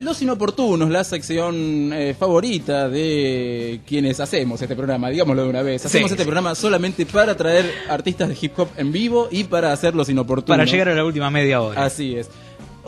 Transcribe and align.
Los 0.00 0.22
inoportunos, 0.22 0.90
la 0.90 1.02
sección 1.02 1.92
eh, 1.92 2.14
favorita 2.16 2.88
de 2.88 3.80
quienes 3.84 4.20
hacemos 4.20 4.62
este 4.62 4.76
programa, 4.76 5.10
digámoslo 5.10 5.42
de 5.42 5.48
una 5.48 5.62
vez. 5.62 5.84
Hacemos 5.86 6.10
Sí, 6.10 6.14
este 6.14 6.22
sí. 6.22 6.26
programa 6.26 6.54
solamente 6.54 7.04
para 7.04 7.36
traer 7.36 7.68
artistas 7.88 8.28
de 8.28 8.36
hip 8.40 8.56
hop 8.56 8.68
en 8.76 8.92
vivo 8.92 9.26
y 9.28 9.42
para 9.42 9.72
hacer 9.72 9.96
los 9.96 10.08
inoportunos. 10.08 10.56
Para 10.56 10.70
llegar 10.70 10.90
a 10.90 10.94
la 10.94 11.04
última 11.04 11.30
media 11.32 11.60
hora. 11.60 11.84
Así 11.84 12.14
es. 12.14 12.30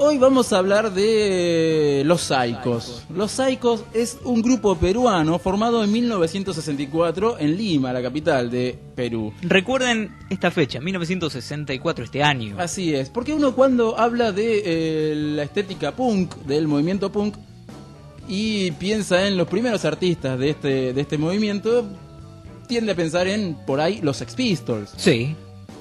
Hoy 0.03 0.17
vamos 0.17 0.51
a 0.55 0.57
hablar 0.57 0.95
de 0.95 2.05
Los 2.07 2.23
Saicos. 2.23 3.05
Los 3.15 3.33
Saicos 3.33 3.85
es 3.93 4.17
un 4.25 4.41
grupo 4.41 4.75
peruano 4.75 5.39
formado 5.39 5.85
en 5.85 5.93
1964 5.93 7.39
en 7.39 7.55
Lima, 7.59 7.93
la 7.93 8.01
capital 8.01 8.51
de 8.51 8.79
Perú. 8.95 9.31
Recuerden 9.43 10.17
esta 10.31 10.51
fecha, 10.51 10.81
1964, 10.81 12.07
este 12.07 12.23
año. 12.23 12.57
Así 12.59 12.95
es, 12.95 13.11
porque 13.11 13.35
uno 13.35 13.55
cuando 13.55 13.99
habla 13.99 14.33
de 14.33 14.63
eh, 14.65 15.15
la 15.15 15.43
estética 15.43 15.93
punk, 15.93 16.35
del 16.47 16.67
movimiento 16.67 17.13
punk, 17.13 17.35
y 18.27 18.71
piensa 18.71 19.29
en 19.29 19.37
los 19.37 19.49
primeros 19.49 19.85
artistas 19.85 20.39
de 20.39 20.49
este, 20.49 20.95
de 20.95 21.01
este 21.03 21.19
movimiento, 21.19 21.85
tiende 22.67 22.93
a 22.93 22.97
pensar 22.97 23.29
en, 23.29 23.55
por 23.67 23.83
ahí, 23.83 24.01
los 24.01 24.17
Sex 24.17 24.35
Pistols. 24.35 24.95
Sí. 24.97 25.37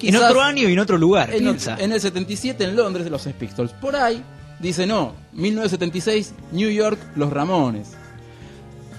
En 0.08 0.16
otro 0.16 0.40
año 0.42 0.68
y 0.68 0.72
en 0.72 0.78
otro 0.78 0.96
lugar, 0.98 1.30
En, 1.32 1.40
piensa. 1.44 1.76
en 1.78 1.92
el 1.92 2.00
77 2.00 2.64
en 2.64 2.76
Londres, 2.76 3.10
los 3.10 3.22
Pistols. 3.38 3.72
Por 3.72 3.94
ahí, 3.96 4.22
dice 4.58 4.86
no, 4.86 5.14
1976, 5.32 6.32
New 6.52 6.70
York, 6.70 6.98
los 7.16 7.30
Ramones. 7.32 7.92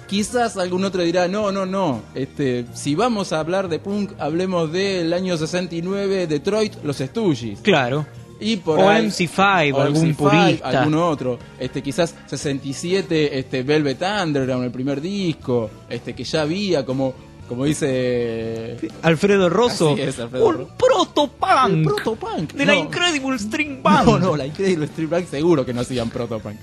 Quizás 0.08 0.58
algún 0.58 0.84
otro 0.84 1.04
dirá, 1.04 1.30
no, 1.30 1.54
no, 1.54 1.66
no, 1.66 2.02
este, 2.16 2.66
si 2.74 2.96
vamos 2.96 3.32
a 3.32 3.40
hablar 3.40 3.70
de 3.70 3.80
punk, 3.80 4.12
hablemos 4.20 4.70
del 4.72 5.14
año 5.14 5.38
69, 5.38 6.28
Detroit, 6.28 6.74
los 6.84 6.98
Stooges. 6.98 7.60
Claro. 7.62 8.06
Y 8.38 8.58
por 8.58 8.80
O 8.80 8.90
ahí- 8.90 9.06
MC5, 9.06 9.74
o 9.74 9.82
algún 9.82 10.02
MC5, 10.14 10.16
purista. 10.18 10.68
algún 10.68 10.96
otro. 10.96 11.40
Este, 11.60 11.82
quizás 11.82 12.14
67, 12.26 13.40
este, 13.40 13.64
Velvet 13.64 14.02
Underground, 14.02 14.66
el 14.66 14.72
primer 14.72 15.00
disco, 15.00 15.70
este, 15.90 16.14
que 16.14 16.24
ya 16.26 16.42
había 16.42 16.84
como, 16.86 17.14
como 17.52 17.66
dice... 17.66 18.78
Alfredo 19.02 19.50
Rosso. 19.50 19.98
Es, 19.98 20.18
Alfredo 20.18 20.48
un 20.48 20.54
Rosso. 20.56 20.74
protopunk. 20.78 21.70
El 21.70 21.84
protopunk. 21.84 22.54
De 22.54 22.66
la. 22.66 22.76
Incredible 22.76 23.38
String 23.38 23.84
Band. 23.84 24.08
No, 24.08 24.20
no, 24.20 24.38
la 24.38 24.46
Incredible 24.46 24.86
Street 24.86 25.10
Band 25.10 25.28
seguro 25.28 25.66
que 25.66 25.74
no 25.74 25.82
hacían 25.82 26.10
protopunk. 26.10 26.56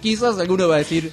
Quizás 0.00 0.38
alguno 0.38 0.68
va 0.68 0.76
a 0.76 0.78
decir, 0.78 1.10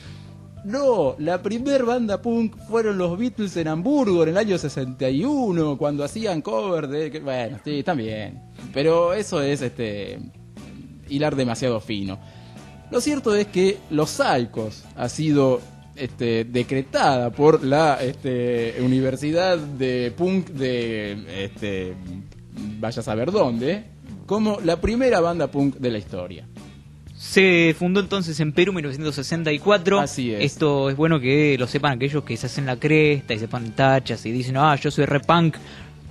no, 0.65 1.15
la 1.17 1.41
primer 1.41 1.83
banda 1.83 2.21
punk 2.21 2.57
fueron 2.69 2.99
los 2.99 3.17
Beatles 3.17 3.57
en 3.57 3.69
Hamburgo 3.69 4.21
en 4.21 4.29
el 4.29 4.37
año 4.37 4.55
61, 4.55 5.79
cuando 5.79 6.03
hacían 6.03 6.43
cover 6.43 6.87
de... 6.87 7.19
Bueno, 7.19 7.57
sí, 7.65 7.81
también. 7.81 8.43
Pero 8.71 9.15
eso 9.15 9.41
es 9.41 9.63
este 9.63 10.19
hilar 11.09 11.35
demasiado 11.35 11.79
fino. 11.79 12.19
Lo 12.91 13.01
cierto 13.01 13.33
es 13.33 13.47
que 13.47 13.79
Los 13.89 14.11
Salcos 14.11 14.83
ha 14.95 15.09
sido 15.09 15.59
este, 15.97 16.45
decretada 16.45 17.31
por 17.31 17.63
la 17.63 18.01
este, 18.01 18.75
Universidad 18.81 19.57
de 19.57 20.13
Punk 20.15 20.49
de 20.49 21.43
este, 21.43 21.93
vaya 22.79 22.99
a 22.99 23.03
saber 23.03 23.31
dónde 23.31 23.97
como 24.27 24.59
la 24.59 24.79
primera 24.79 25.19
banda 25.21 25.49
punk 25.49 25.77
de 25.77 25.89
la 25.89 25.97
historia. 25.97 26.45
Se 27.17 27.75
fundó 27.79 27.99
entonces 27.99 28.39
en 28.39 28.51
Perú 28.51 28.71
en 28.71 28.75
1964. 28.75 29.99
Así 29.99 30.33
es. 30.33 30.43
Esto 30.43 30.91
es 30.91 30.95
bueno 30.95 31.19
que 31.19 31.57
lo 31.57 31.65
sepan 31.65 31.93
aquellos 31.93 32.23
que 32.23 32.37
se 32.37 32.45
hacen 32.45 32.67
la 32.67 32.77
cresta 32.77 33.33
y 33.33 33.39
se 33.39 33.47
ponen 33.47 33.71
tachas 33.71 34.23
y 34.27 34.31
dicen, 34.31 34.57
ah, 34.57 34.75
yo 34.75 34.91
soy 34.91 35.05
repunk 35.05 35.55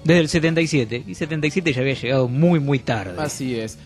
desde 0.03 0.21
el 0.21 0.29
77. 0.29 1.05
Y 1.07 1.15
77 1.15 1.73
ya 1.73 1.81
había 1.81 1.95
llegado 1.95 2.27
muy, 2.27 2.59
muy 2.59 2.81
tarde. 2.81 3.15
Así 3.19 3.55
es. 3.55 3.79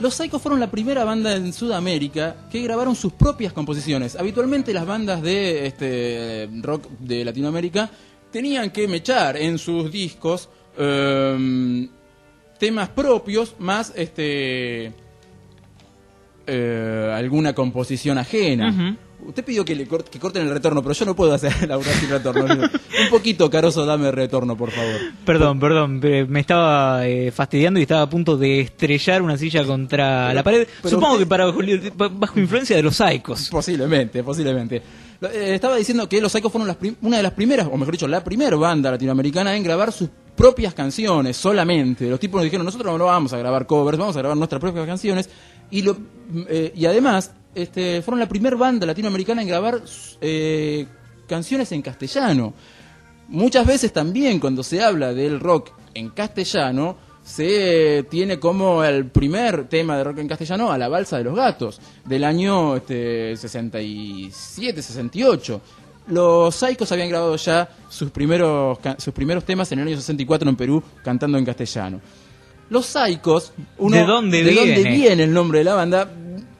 Los 0.00 0.14
Psychos 0.14 0.40
fueron 0.40 0.60
la 0.60 0.70
primera 0.70 1.04
banda 1.04 1.36
en 1.36 1.52
Sudamérica 1.52 2.48
que 2.50 2.62
grabaron 2.62 2.96
sus 2.96 3.12
propias 3.12 3.52
composiciones. 3.52 4.16
Habitualmente 4.16 4.72
las 4.72 4.86
bandas 4.86 5.20
de 5.20 5.66
este 5.66 6.48
rock 6.62 6.88
de 6.98 7.22
Latinoamérica 7.22 7.90
tenían 8.32 8.70
que 8.70 8.88
mechar 8.88 9.36
en 9.36 9.58
sus 9.58 9.92
discos 9.92 10.48
em, 10.78 11.86
temas 12.58 12.88
propios 12.88 13.56
más 13.58 13.92
este 13.94 14.94
eh, 16.46 17.12
alguna 17.14 17.52
composición 17.52 18.16
ajena. 18.16 18.96
Usted 19.26 19.44
pidió 19.44 19.64
que 19.64 19.74
le 19.74 19.86
cort- 19.88 20.04
que 20.08 20.18
corten 20.18 20.42
el 20.42 20.50
retorno, 20.50 20.82
pero 20.82 20.92
yo 20.94 21.04
no 21.04 21.14
puedo 21.14 21.32
hacer 21.34 21.52
la 21.68 21.80
sin 21.82 22.08
retorno. 22.10 22.44
Un 22.54 23.10
poquito, 23.10 23.48
Caroso, 23.50 23.84
dame 23.86 24.10
retorno, 24.10 24.56
por 24.56 24.70
favor. 24.70 24.94
Perdón, 25.24 25.60
perdón, 25.60 26.00
me 26.28 26.40
estaba 26.40 27.06
eh, 27.06 27.30
fastidiando 27.30 27.78
y 27.78 27.82
estaba 27.82 28.02
a 28.02 28.10
punto 28.10 28.36
de 28.36 28.60
estrellar 28.60 29.22
una 29.22 29.36
silla 29.36 29.64
contra 29.64 30.24
Pero- 30.26 30.34
la 30.34 30.42
pared. 30.42 30.68
Supongo 30.84 31.12
usted- 31.12 31.24
que 31.24 31.26
para 31.28 31.44
bajo, 31.46 31.60
bajo 32.12 32.40
influencia 32.40 32.76
de 32.76 32.82
los 32.82 32.96
psicos. 32.96 33.48
Posiblemente, 33.50 34.22
posiblemente. 34.24 34.82
Eh, 35.22 35.52
estaba 35.54 35.76
diciendo 35.76 36.08
que 36.08 36.20
los 36.20 36.32
Psychos 36.32 36.50
fueron 36.50 36.66
las 36.66 36.78
una 37.02 37.18
de 37.18 37.22
las 37.22 37.32
primeras, 37.32 37.68
o 37.70 37.76
mejor 37.76 37.92
dicho, 37.92 38.08
la 38.08 38.24
primera 38.24 38.56
banda 38.56 38.90
latinoamericana 38.90 39.54
en 39.54 39.62
grabar 39.62 39.92
sus 39.92 40.08
propias 40.34 40.72
canciones 40.72 41.36
solamente. 41.36 42.08
Los 42.08 42.18
tipos 42.18 42.38
nos 42.38 42.44
dijeron, 42.44 42.64
nosotros 42.64 42.96
no 42.98 43.04
vamos 43.04 43.30
a 43.34 43.36
grabar 43.38 43.66
covers, 43.66 43.98
vamos 43.98 44.16
a 44.16 44.20
grabar 44.20 44.38
nuestras 44.38 44.60
propias 44.60 44.86
canciones. 44.86 45.28
Y, 45.70 45.82
lo, 45.82 45.96
eh, 46.48 46.72
y 46.74 46.86
además, 46.86 47.32
este, 47.54 48.02
fueron 48.02 48.20
la 48.20 48.28
primera 48.28 48.56
banda 48.56 48.86
latinoamericana 48.86 49.42
en 49.42 49.48
grabar 49.48 49.82
eh, 50.20 50.86
canciones 51.26 51.72
en 51.72 51.82
castellano. 51.82 52.54
Muchas 53.28 53.66
veces 53.66 53.92
también 53.92 54.40
cuando 54.40 54.62
se 54.62 54.82
habla 54.82 55.14
del 55.14 55.38
rock 55.38 55.70
en 55.94 56.10
castellano, 56.10 56.96
se 57.22 58.06
tiene 58.10 58.40
como 58.40 58.82
el 58.82 59.06
primer 59.06 59.68
tema 59.68 59.96
de 59.96 60.04
rock 60.04 60.18
en 60.18 60.28
castellano 60.28 60.72
a 60.72 60.78
la 60.78 60.88
balsa 60.88 61.18
de 61.18 61.24
los 61.24 61.36
gatos, 61.36 61.80
del 62.04 62.24
año 62.24 62.76
este, 62.76 63.36
67, 63.36 64.82
68. 64.82 65.60
Los 66.08 66.56
Psychos 66.56 66.90
habían 66.90 67.08
grabado 67.08 67.36
ya 67.36 67.68
sus 67.88 68.10
primeros, 68.10 68.78
sus 68.98 69.14
primeros 69.14 69.44
temas 69.44 69.70
en 69.70 69.78
el 69.78 69.88
año 69.88 69.96
64 69.96 70.48
en 70.48 70.56
Perú 70.56 70.82
cantando 71.04 71.38
en 71.38 71.44
castellano. 71.44 72.00
Los 72.70 72.86
Psychos, 72.86 73.52
uno- 73.78 73.96
¿De 73.96 74.04
dónde 74.04 74.42
¿de 74.42 74.54
dónde 74.54 74.74
viene? 74.76 74.90
viene 74.96 75.22
el 75.24 75.32
nombre 75.32 75.58
de 75.58 75.64
la 75.64 75.74
banda? 75.74 76.10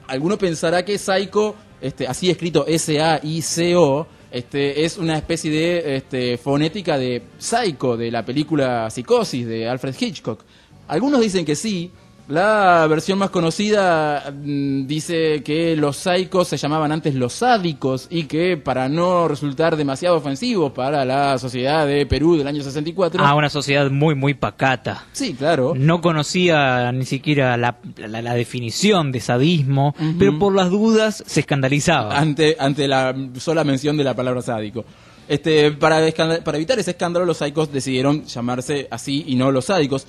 Alguno 0.08 0.36
pensará 0.36 0.84
que 0.84 0.98
Psycho, 0.98 1.54
este, 1.80 2.06
así 2.06 2.28
escrito 2.30 2.66
S-A-I-C-O, 2.66 4.06
este, 4.30 4.84
es 4.84 4.96
una 4.98 5.16
especie 5.16 5.50
de 5.50 5.96
este, 5.96 6.36
fonética 6.38 6.98
de 6.98 7.22
Psycho, 7.38 7.96
de 7.96 8.10
la 8.10 8.24
película 8.24 8.88
Psicosis 8.90 9.46
de 9.46 9.68
Alfred 9.68 9.94
Hitchcock. 9.98 10.40
Algunos 10.88 11.20
dicen 11.20 11.44
que 11.44 11.54
sí. 11.56 11.90
La 12.30 12.86
versión 12.88 13.18
más 13.18 13.30
conocida 13.30 14.32
mm, 14.32 14.86
dice 14.86 15.42
que 15.42 15.74
los 15.74 15.96
psicos 15.96 16.46
se 16.46 16.56
llamaban 16.56 16.92
antes 16.92 17.14
los 17.16 17.32
sádicos 17.32 18.06
y 18.08 18.24
que 18.24 18.56
para 18.56 18.88
no 18.88 19.26
resultar 19.26 19.76
demasiado 19.76 20.16
ofensivos 20.16 20.70
para 20.72 21.04
la 21.04 21.36
sociedad 21.38 21.88
de 21.88 22.06
Perú 22.06 22.36
del 22.36 22.46
año 22.46 22.62
64. 22.62 23.24
Ah, 23.26 23.34
una 23.34 23.50
sociedad 23.50 23.90
muy, 23.90 24.14
muy 24.14 24.34
pacata. 24.34 25.06
Sí, 25.12 25.34
claro. 25.34 25.72
No 25.76 26.00
conocía 26.00 26.92
ni 26.92 27.04
siquiera 27.04 27.56
la, 27.56 27.78
la- 27.96 28.22
la 28.22 28.34
definición 28.34 29.10
de 29.10 29.18
sadismo, 29.20 29.94
pero 30.18 30.38
por 30.38 30.54
las 30.54 30.70
dudas 30.70 31.24
se 31.26 31.40
escandalizaba. 31.40 32.16
ante, 32.16 32.56
ante 32.60 32.86
la 32.86 33.12
sola 33.38 33.64
mención 33.64 33.96
de 33.96 34.04
la 34.04 34.14
palabra 34.14 34.40
sádico. 34.40 34.84
Este, 35.28 35.72
para, 35.72 35.98
para 36.44 36.58
evitar 36.58 36.78
ese 36.78 36.92
escándalo, 36.92 37.24
los 37.26 37.38
psicos 37.38 37.72
decidieron 37.72 38.24
llamarse 38.24 38.86
así 38.90 39.24
y 39.26 39.34
no 39.34 39.50
los 39.50 39.64
sádicos. 39.64 40.06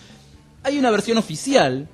Hay 0.63 0.77
una 0.77 0.91
versión 0.91 1.17
oficial 1.17 1.87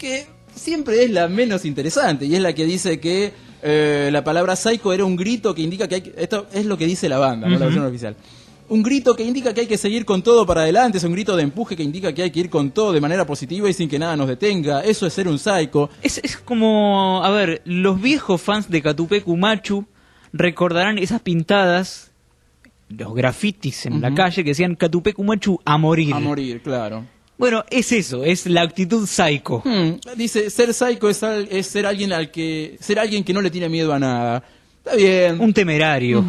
que 0.00 0.26
siempre 0.54 1.04
es 1.04 1.10
la 1.10 1.28
menos 1.28 1.64
interesante 1.64 2.24
y 2.26 2.34
es 2.34 2.40
la 2.40 2.52
que 2.54 2.64
dice 2.64 2.98
que 2.98 3.32
eh, 3.62 4.08
la 4.10 4.24
palabra 4.24 4.56
psycho 4.56 4.92
era 4.92 5.04
un 5.04 5.14
grito 5.16 5.54
que 5.54 5.60
indica 5.62 5.86
que 5.86 5.94
hay 5.96 6.00
que- 6.00 6.14
esto 6.16 6.46
es 6.52 6.64
lo 6.64 6.78
que 6.78 6.86
dice 6.86 7.08
la 7.08 7.18
banda, 7.18 7.46
no 7.48 7.58
la 7.58 7.66
versión 7.66 7.84
oficial. 7.86 8.16
Un 8.70 8.82
grito 8.82 9.14
que 9.16 9.24
indica 9.24 9.52
que 9.52 9.62
hay 9.62 9.66
que 9.66 9.76
seguir 9.76 10.04
con 10.04 10.22
todo 10.22 10.46
para 10.46 10.62
adelante, 10.62 10.98
es 10.98 11.04
un 11.04 11.12
grito 11.12 11.36
de 11.36 11.42
empuje 11.42 11.76
que 11.76 11.82
indica 11.82 12.12
que 12.14 12.22
hay 12.22 12.30
que 12.30 12.40
ir 12.40 12.48
con 12.50 12.70
todo 12.70 12.92
de 12.92 13.00
manera 13.00 13.26
positiva 13.26 13.68
y 13.68 13.72
sin 13.74 13.88
que 13.88 13.98
nada 13.98 14.16
nos 14.16 14.28
detenga. 14.28 14.80
Eso 14.84 15.06
es 15.06 15.12
ser 15.12 15.26
un 15.28 15.38
psycho. 15.38 15.90
Es, 16.02 16.18
es 16.22 16.36
como, 16.38 17.20
a 17.24 17.30
ver, 17.30 17.60
los 17.64 18.00
viejos 18.00 18.40
fans 18.40 18.70
de 18.70 18.80
Catupecu 18.80 19.36
Machu 19.36 19.84
recordarán 20.32 20.98
esas 20.98 21.20
pintadas, 21.20 22.12
los 22.88 23.12
grafitis 23.14 23.86
en 23.86 24.00
la 24.00 24.14
calle 24.14 24.42
que 24.44 24.50
decían 24.50 24.74
Catupecu 24.76 25.22
Machu 25.24 25.58
a 25.64 25.76
morir. 25.76 26.14
A 26.14 26.20
morir, 26.20 26.62
claro. 26.62 27.04
Bueno, 27.40 27.64
es 27.70 27.90
eso, 27.90 28.22
es 28.24 28.46
la 28.46 28.62
actitud 28.62 29.06
psycho. 29.06 29.62
Hmm, 29.64 29.94
dice, 30.16 30.48
ser 30.50 30.72
psycho 30.72 31.08
es, 31.08 31.22
al- 31.22 31.48
es 31.50 31.66
ser 31.66 31.86
alguien 31.86 32.12
al 32.12 32.30
que 32.30 32.76
ser 32.80 32.98
alguien 33.00 33.24
que 33.24 33.32
no 33.32 33.40
le 33.42 33.50
tiene 33.50 33.68
miedo 33.68 33.92
a 33.92 33.98
nada. 33.98 34.44
Está 34.84 34.94
bien. 34.96 35.40
Un 35.40 35.52
temerario. 35.52 36.20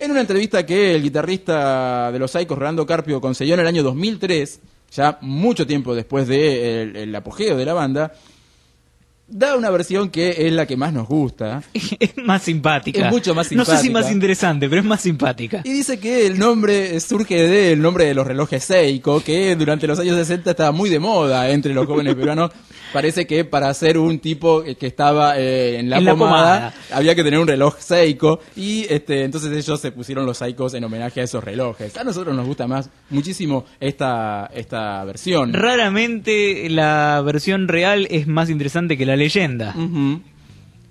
En 0.00 0.10
una 0.10 0.20
entrevista 0.20 0.64
que 0.66 0.94
el 0.94 1.02
guitarrista 1.02 2.10
de 2.12 2.18
los 2.18 2.30
Psychos, 2.30 2.56
Rolando 2.58 2.86
Carpio, 2.86 3.20
concedió 3.20 3.54
en 3.54 3.60
el 3.60 3.66
año 3.66 3.82
2003, 3.82 4.60
ya 4.94 5.18
mucho 5.22 5.66
tiempo 5.66 5.94
después 5.94 6.26
del 6.28 6.94
el 6.96 7.14
apogeo 7.14 7.56
de 7.56 7.64
la 7.64 7.72
banda, 7.74 8.12
da 9.28 9.56
una 9.56 9.70
versión 9.70 10.08
que 10.08 10.46
es 10.46 10.52
la 10.52 10.66
que 10.66 10.76
más 10.76 10.92
nos 10.92 11.06
gusta. 11.06 11.62
es 12.00 12.16
más 12.16 12.42
simpática. 12.42 13.06
Es 13.06 13.12
mucho 13.12 13.34
más 13.34 13.52
No 13.52 13.64
sé 13.64 13.72
si 13.76 13.82
simpática. 13.84 14.00
más 14.06 14.12
interesante, 14.12 14.68
pero 14.68 14.80
es 14.80 14.86
más 14.86 15.00
simpática. 15.00 15.60
Y 15.64 15.72
dice 15.72 16.00
que 16.00 16.26
el 16.26 16.38
nombre 16.38 16.98
surge 17.00 17.46
del 17.46 17.80
nombre 17.80 18.06
de 18.06 18.14
los 18.14 18.26
relojes 18.26 18.64
Seiko, 18.64 19.22
que 19.22 19.54
durante 19.56 19.86
los 19.86 19.98
años 19.98 20.16
60 20.16 20.50
estaba 20.50 20.72
muy 20.72 20.88
de 20.90 20.98
moda 20.98 21.50
entre 21.50 21.74
los 21.74 21.86
jóvenes 21.86 22.14
peruanos. 22.14 22.50
Parece 22.92 23.26
que 23.26 23.44
para 23.44 23.72
ser 23.74 23.98
un 23.98 24.18
tipo 24.18 24.62
que 24.62 24.86
estaba 24.86 25.38
eh, 25.38 25.78
en 25.78 25.90
la, 25.90 25.98
En 25.98 26.06
la 26.06 26.16
pomada. 26.16 26.74
había 26.90 27.14
que 27.14 27.22
tener 27.22 27.38
un 27.38 27.46
reloj 27.46 27.76
Seiko 27.78 28.40
y 28.56 28.86
este 28.88 29.24
entonces 29.24 29.54
ellos 29.54 29.78
se 29.78 29.92
pusieron 29.92 30.24
los 30.24 30.38
Seikos 30.38 30.72
en 30.72 30.84
homenaje 30.84 31.20
a 31.20 31.24
esos 31.24 31.44
relojes. 31.44 31.94
A 31.98 32.04
nosotros 32.04 32.34
nos 32.34 32.46
gusta 32.46 32.66
más 32.66 32.88
muchísimo 33.10 33.66
esta 33.78 34.50
esta 34.54 35.04
versión. 35.04 35.52
Raramente 35.52 36.70
la 36.70 37.20
versión 37.22 37.68
real 37.68 38.08
es 38.10 38.26
más 38.26 38.48
interesante 38.48 38.96
que 38.96 39.04
la 39.04 39.16
leyenda. 39.18 39.74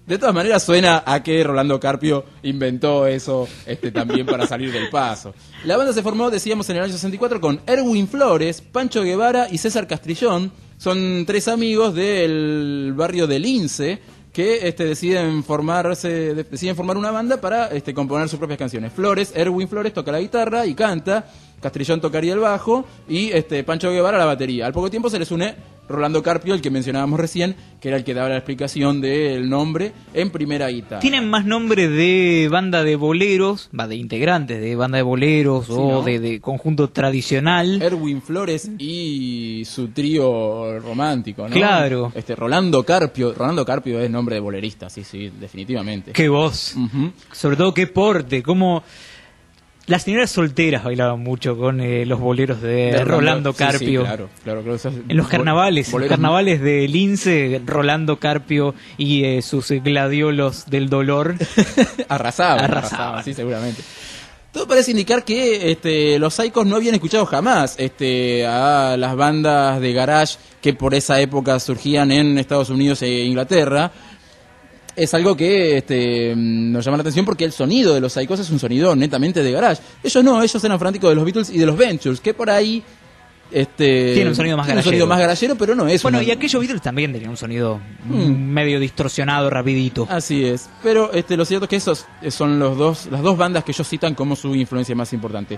De 0.05 0.17
todas 0.17 0.33
maneras 0.33 0.63
suena 0.63 1.03
a 1.05 1.21
que 1.21 1.43
Rolando 1.43 1.79
Carpio 1.81 2.23
inventó 2.43 3.05
eso 3.07 3.45
este, 3.65 3.91
también 3.91 4.25
para 4.25 4.47
salir 4.47 4.71
del 4.71 4.89
paso. 4.89 5.33
La 5.65 5.75
banda 5.75 5.91
se 5.91 6.01
formó, 6.01 6.29
decíamos, 6.29 6.69
en 6.69 6.77
el 6.77 6.83
año 6.83 6.93
64 6.93 7.41
con 7.41 7.59
Erwin 7.67 8.07
Flores, 8.07 8.61
Pancho 8.61 9.03
Guevara 9.03 9.47
y 9.51 9.57
César 9.57 9.85
Castrillón. 9.85 10.51
Son 10.77 11.25
tres 11.25 11.49
amigos 11.49 11.93
del 11.93 12.93
barrio 12.95 13.27
del 13.27 13.41
Lince 13.41 13.99
que 14.31 14.67
este, 14.67 14.85
deciden 14.85 15.43
formarse, 15.43 16.07
de- 16.35 16.43
deciden 16.43 16.75
formar 16.75 16.95
una 16.95 17.11
banda 17.11 17.41
para 17.41 17.67
este, 17.67 17.93
componer 17.93 18.29
sus 18.29 18.37
propias 18.39 18.59
canciones. 18.59 18.93
Flores, 18.93 19.33
Erwin 19.35 19.67
Flores 19.67 19.93
toca 19.93 20.11
la 20.13 20.19
guitarra 20.21 20.65
y 20.65 20.73
canta, 20.73 21.25
Castrillón 21.61 22.01
tocaría 22.01 22.33
el 22.33 22.39
bajo 22.39 22.85
y 23.09 23.31
este, 23.31 23.63
Pancho 23.63 23.91
Guevara 23.91 24.17
la 24.17 24.25
batería. 24.25 24.65
Al 24.65 24.73
poco 24.73 24.89
tiempo 24.89 25.09
se 25.09 25.19
les 25.19 25.31
une 25.31 25.55
Rolando 25.87 26.21
Carpio, 26.21 26.53
el 26.53 26.61
que 26.61 26.69
mencionábamos 26.69 27.19
recién, 27.19 27.55
que 27.79 27.87
era 27.87 27.97
el 27.97 28.03
que 28.03 28.13
daba 28.13 28.29
la 28.29 28.37
explicación 28.37 28.99
del 28.99 29.49
nombre 29.49 29.93
en 30.13 30.31
primera 30.31 30.67
guitarra. 30.67 30.99
Tienen 30.99 31.29
más 31.29 31.45
nombre 31.45 31.87
de 31.87 32.49
banda 32.51 32.83
de 32.83 32.95
boleros, 32.95 33.69
va 33.77 33.87
de 33.87 33.95
integrantes 33.95 34.59
de 34.59 34.75
banda 34.75 34.97
de 34.97 35.03
boleros 35.03 35.69
o 35.69 35.91
¿no? 35.91 36.01
de, 36.01 36.19
de 36.19 36.41
conjunto 36.41 36.89
tradicional. 36.89 37.81
Erwin 37.81 38.21
Flores 38.21 38.69
y 38.77 39.63
su 39.65 39.89
trío 39.89 40.79
romántico, 40.79 41.47
¿no? 41.47 41.55
Claro. 41.55 42.11
Este, 42.13 42.35
Rolando 42.35 42.83
Carpio. 42.83 43.33
Rolando 43.33 43.65
Carpio 43.65 44.01
es 44.01 44.09
nombre 44.09 44.35
de 44.35 44.41
bolerista, 44.41 44.89
sí, 44.89 45.03
sí, 45.03 45.31
definitivamente. 45.39 46.11
Qué 46.11 46.27
voz. 46.27 46.75
Sobre 47.31 47.55
todo 47.55 47.73
qué 47.73 47.87
porte, 47.87 48.43
como 48.43 48.83
las 49.87 50.03
señoras 50.03 50.29
solteras 50.31 50.83
bailaban 50.83 51.19
mucho 51.21 51.57
con 51.57 51.81
eh, 51.81 52.05
los 52.05 52.19
boleros 52.19 52.61
de, 52.61 52.91
De 52.91 53.03
Rolando 53.05 53.51
sí, 53.53 53.57
sí, 53.57 53.63
Carpio. 53.63 54.01
claro, 54.03 54.29
claro, 54.43 54.61
claro, 54.61 54.75
esos 54.75 54.93
En 55.07 55.17
los 55.17 55.27
carnavales, 55.27 55.91
boleros- 55.91 56.09
carnavales 56.09 56.61
de 56.61 56.87
Lince, 56.87 57.61
Rolando 57.65 58.17
Carpio 58.19 58.75
y 58.97 59.23
eh, 59.23 59.41
sus 59.41 59.69
gladiolos 59.71 60.65
del 60.69 60.89
dolor. 60.89 61.35
arrasaban, 62.09 62.65
Arrasaban. 62.65 62.65
arrasaban, 62.65 63.23
sí, 63.23 63.33
seguramente. 63.33 63.81
Todo 64.51 64.67
parece 64.67 64.91
indicar 64.91 65.23
que 65.23 65.71
este, 65.71 66.17
los 66.19 66.33
Saicos 66.33 66.65
no 66.65 66.77
habían 66.77 66.95
escuchado 66.95 67.25
jamás 67.25 67.75
este, 67.77 68.45
a 68.47 68.95
las 68.97 69.15
bandas 69.15 69.79
de 69.79 69.93
garage 69.93 70.37
que 70.61 70.73
por 70.73 70.95
esa 70.95 71.19
época 71.21 71.59
surgían 71.59 72.11
en 72.11 72.37
Estados 72.39 72.69
Unidos 72.69 73.01
e 73.03 73.23
Inglaterra. 73.25 73.91
Es 74.97 75.13
algo 75.13 75.37
que 75.37 75.77
este, 75.77 76.33
mm, 76.35 76.71
nos 76.71 76.83
llama 76.83 76.97
la 76.97 77.01
atención 77.01 77.23
porque 77.23 77.45
el 77.45 77.51
sonido 77.51 77.93
de 77.93 78.01
los 78.01 78.13
Saicos 78.13 78.39
es 78.39 78.49
un 78.49 78.57
sonido 78.59 78.95
netamente 78.95 79.43
de 79.43 79.51
garage. 79.51 79.81
Ellos 80.03 80.23
no, 80.23 80.41
ellos 80.41 80.63
eran 80.63 80.79
fanáticos 80.79 81.09
de 81.11 81.15
los 81.15 81.23
Beatles 81.23 81.49
y 81.51 81.59
de 81.59 81.65
los 81.67 81.77
Ventures, 81.77 82.19
que 82.19 82.33
por 82.33 82.49
ahí... 82.49 82.83
Este, 83.49 84.13
Tiene 84.15 84.31
un 84.31 84.35
sonido 84.35 84.57
más 84.57 84.65
tiene 84.65 84.79
un 84.79 84.83
sonido 84.83 85.07
más 85.07 85.39
pero 85.57 85.73
no 85.73 85.87
es 85.87 86.03
bueno, 86.03 86.17
una- 86.17 86.27
y 86.27 86.31
aquellos 86.31 86.59
Beatles 86.59 86.81
también 86.81 87.13
tenían 87.13 87.29
un 87.29 87.37
sonido 87.37 87.79
Mm. 88.03 88.33
medio 88.33 88.77
distorsionado, 88.77 89.49
rapidito. 89.49 90.05
Así 90.09 90.43
es. 90.43 90.69
Pero 90.83 91.13
este, 91.13 91.37
lo 91.37 91.45
cierto 91.45 91.63
es 91.65 91.69
que 91.69 91.75
esos 91.77 92.05
son 92.29 92.59
los 92.59 92.77
dos, 92.77 93.07
las 93.09 93.21
dos 93.21 93.37
bandas 93.37 93.63
que 93.63 93.71
ellos 93.71 93.87
citan 93.87 94.15
como 94.15 94.35
su 94.35 94.53
influencia 94.53 94.95
más 94.95 95.13
importante. 95.13 95.57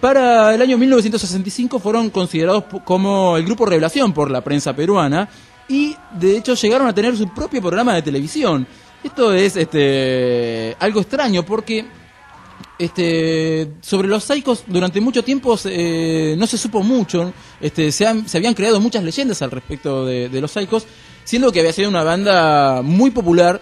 Para 0.00 0.52
el 0.54 0.62
año 0.62 0.76
1965 0.78 1.78
fueron 1.78 2.10
considerados 2.10 2.64
como 2.84 3.36
el 3.36 3.44
grupo 3.44 3.66
revelación 3.66 4.12
por 4.12 4.30
la 4.30 4.40
prensa 4.40 4.74
peruana 4.74 5.28
y 5.70 5.96
de 6.18 6.36
hecho 6.36 6.54
llegaron 6.54 6.86
a 6.88 6.94
tener 6.94 7.16
su 7.16 7.26
propio 7.32 7.60
programa 7.62 7.94
de 7.94 8.02
televisión. 8.02 8.66
Esto 9.02 9.32
es 9.32 9.56
este, 9.56 10.76
algo 10.78 11.00
extraño 11.00 11.42
porque 11.46 11.86
este, 12.78 13.72
sobre 13.80 14.08
los 14.08 14.24
Saicos 14.24 14.64
durante 14.66 15.00
mucho 15.00 15.22
tiempo 15.22 15.56
eh, 15.64 16.34
no 16.38 16.46
se 16.46 16.58
supo 16.58 16.82
mucho. 16.82 17.32
Este, 17.60 17.92
se, 17.92 18.06
han- 18.06 18.28
se 18.28 18.36
habían 18.38 18.54
creado 18.54 18.80
muchas 18.80 19.04
leyendas 19.04 19.40
al 19.42 19.50
respecto 19.50 20.04
de, 20.04 20.28
los 20.40 20.50
Saicos, 20.50 20.86
siendo 21.24 21.52
que 21.52 21.60
había 21.60 21.72
sido 21.72 21.88
una 21.88 22.02
banda 22.02 22.82
muy 22.82 23.10
popular, 23.10 23.60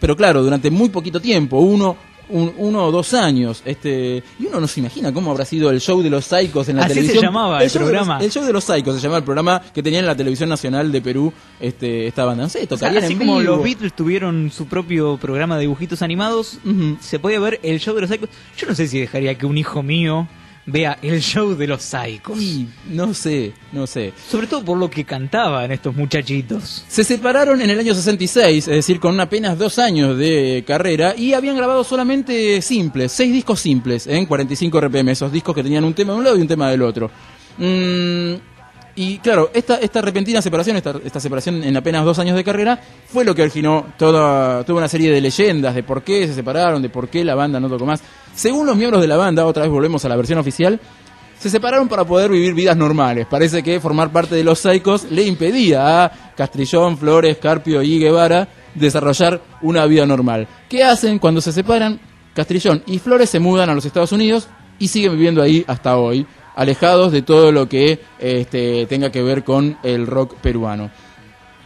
pero 0.00 0.16
claro, 0.16 0.42
durante 0.42 0.70
muy 0.70 0.88
poquito 0.88 1.20
tiempo, 1.20 1.58
uno, 1.58 1.96
un- 2.28 2.52
uno 2.56 2.84
o 2.86 2.90
dos 2.92 3.14
años. 3.14 3.62
Este, 3.64 4.22
y 4.38 4.46
uno 4.46 4.60
no 4.60 4.66
se 4.66 4.80
imagina 4.80 5.12
cómo 5.12 5.30
habrá 5.30 5.44
sido 5.44 5.70
el 5.70 5.80
show 5.80 6.02
de 6.02 6.10
los 6.10 6.24
Saicos 6.26 6.68
en 6.68 6.76
la 6.76 6.82
Así 6.84 6.94
se 6.94 7.00
televisión. 7.00 7.24
llamaba 7.24 7.62
el 7.62 7.70
show 7.70 7.80
de 7.86 7.92
los- 7.92 7.98
programa. 7.98 8.24
el 8.24 8.30
show 8.30 8.44
de 8.44 8.52
los 8.52 8.64
Saicos 8.64 8.94
se 8.96 9.00
llamaba 9.02 9.18
el 9.18 9.24
programa 9.24 9.60
que 9.74 9.82
tenía 9.82 9.98
en 10.00 10.06
la 10.06 10.16
televisión 10.16 10.48
nacional 10.48 10.90
de 10.92 11.00
Perú 11.02 11.32
este, 11.60 12.06
esta 12.06 12.24
banda. 12.24 12.44
No 12.44 12.48
sé, 12.48 12.58
O 12.58 12.60
sea, 12.60 12.68
tocarían 12.68 13.04
así 13.04 13.12
en 13.14 13.18
como 13.18 13.38
vivo. 13.38 13.56
los 13.56 13.64
Beatles 13.64 13.92
tuvieron 13.94 14.50
su 14.50 14.66
propio 14.66 15.16
programa 15.18 15.56
de 15.56 15.62
dibujitos 15.62 16.02
animados, 16.02 16.58
se 17.00 17.18
podía 17.18 17.40
ver 17.40 17.60
el 17.62 17.78
show 17.80 17.94
de 17.94 18.00
los 18.02 18.10
Psychos. 18.10 18.28
Yo 18.56 18.66
no 18.68 18.74
sé 18.74 18.88
si 18.88 18.98
dejaría 19.00 19.36
que 19.36 19.46
un 19.46 19.58
hijo 19.58 19.82
mío 19.82 20.26
vea 20.66 20.98
el 21.02 21.20
show 21.20 21.54
de 21.54 21.66
los 21.66 21.82
Psychos. 21.82 22.40
Y 22.40 22.68
no 22.90 23.14
sé, 23.14 23.52
no 23.72 23.86
sé. 23.86 24.12
Sobre 24.28 24.46
todo 24.46 24.64
por 24.64 24.78
lo 24.78 24.90
que 24.90 25.04
cantaban 25.04 25.70
estos 25.72 25.94
muchachitos. 25.94 26.84
Se 26.88 27.04
separaron 27.04 27.60
en 27.60 27.70
el 27.70 27.78
año 27.78 27.94
66, 27.94 28.68
es 28.68 28.74
decir, 28.74 29.00
con 29.00 29.18
apenas 29.20 29.58
dos 29.58 29.78
años 29.78 30.16
de 30.16 30.64
carrera, 30.66 31.14
y 31.16 31.34
habían 31.34 31.56
grabado 31.56 31.84
solamente 31.84 32.62
simples, 32.62 33.12
seis 33.12 33.32
discos 33.32 33.60
simples, 33.60 34.06
en 34.06 34.26
45 34.26 34.80
RPM, 34.80 35.10
esos 35.10 35.32
discos 35.32 35.54
que 35.54 35.62
tenían 35.62 35.84
un 35.84 35.94
tema 35.94 36.12
de 36.12 36.18
un 36.18 36.24
lado 36.24 36.38
y 36.38 36.42
un 36.42 36.48
tema 36.48 36.70
del 36.70 36.82
otro. 36.82 37.10
Mm, 37.58 38.51
y 38.94 39.18
claro, 39.18 39.50
esta, 39.54 39.76
esta 39.76 40.02
repentina 40.02 40.42
separación, 40.42 40.76
esta, 40.76 40.94
esta 41.04 41.20
separación 41.20 41.64
en 41.64 41.76
apenas 41.76 42.04
dos 42.04 42.18
años 42.18 42.36
de 42.36 42.44
carrera, 42.44 42.78
fue 43.06 43.24
lo 43.24 43.34
que 43.34 43.42
originó 43.42 43.86
toda, 43.96 44.64
toda 44.64 44.78
una 44.78 44.88
serie 44.88 45.10
de 45.10 45.20
leyendas 45.20 45.74
de 45.74 45.82
por 45.82 46.02
qué 46.02 46.26
se 46.26 46.34
separaron, 46.34 46.82
de 46.82 46.90
por 46.90 47.08
qué 47.08 47.24
la 47.24 47.34
banda 47.34 47.58
no 47.58 47.68
tocó 47.68 47.86
más. 47.86 48.02
Según 48.34 48.66
los 48.66 48.76
miembros 48.76 49.00
de 49.00 49.08
la 49.08 49.16
banda, 49.16 49.46
otra 49.46 49.62
vez 49.62 49.72
volvemos 49.72 50.04
a 50.04 50.08
la 50.08 50.16
versión 50.16 50.38
oficial, 50.38 50.78
se 51.38 51.50
separaron 51.50 51.88
para 51.88 52.04
poder 52.04 52.30
vivir 52.30 52.54
vidas 52.54 52.76
normales. 52.76 53.26
Parece 53.28 53.62
que 53.62 53.80
formar 53.80 54.12
parte 54.12 54.34
de 54.34 54.44
los 54.44 54.60
Saicos 54.60 55.10
le 55.10 55.24
impedía 55.24 56.04
a 56.04 56.12
Castrillón, 56.36 56.96
Flores, 56.98 57.38
Carpio 57.38 57.82
y 57.82 57.98
Guevara 57.98 58.46
desarrollar 58.74 59.42
una 59.60 59.86
vida 59.86 60.06
normal. 60.06 60.46
¿Qué 60.68 60.84
hacen 60.84 61.18
cuando 61.18 61.40
se 61.40 61.50
separan? 61.50 61.98
Castrillón 62.34 62.82
y 62.86 62.98
Flores 62.98 63.28
se 63.28 63.40
mudan 63.40 63.70
a 63.70 63.74
los 63.74 63.84
Estados 63.84 64.12
Unidos 64.12 64.48
y 64.78 64.88
siguen 64.88 65.12
viviendo 65.12 65.42
ahí 65.42 65.64
hasta 65.66 65.96
hoy, 65.96 66.26
alejados 66.54 67.12
de 67.12 67.22
todo 67.22 67.52
lo 67.52 67.68
que 67.68 68.00
este, 68.18 68.86
tenga 68.86 69.10
que 69.10 69.22
ver 69.22 69.44
con 69.44 69.78
el 69.82 70.06
rock 70.06 70.34
peruano. 70.36 70.90